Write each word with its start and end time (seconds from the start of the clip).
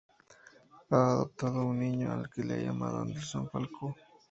Ha 0.89 0.97
adoptado 1.11 1.63
un 1.63 1.77
niño 1.77 2.11
al 2.11 2.27
que 2.31 2.41
ha 2.41 2.45
llamado 2.57 3.01
Anderson 3.01 3.47
Falco. 3.47 3.95